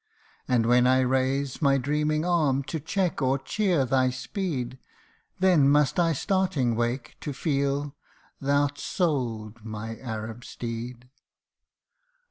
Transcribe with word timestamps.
271 0.47 0.55
And 0.55 0.65
when 0.87 0.91
I 0.97 1.01
raise 1.01 1.61
my 1.61 1.77
dreaming 1.77 2.25
arm 2.25 2.63
to 2.63 2.79
check 2.79 3.21
or 3.21 3.37
cheer 3.37 3.85
thy 3.85 4.09
speed, 4.09 4.79
Then 5.37 5.69
must 5.69 5.99
I 5.99 6.11
starting 6.13 6.75
wake, 6.75 7.17
to 7.19 7.33
feel 7.33 7.95
thou'rt 8.41 8.79
sold, 8.79 9.63
my 9.63 9.97
Arab 9.97 10.43
steed 10.43 11.07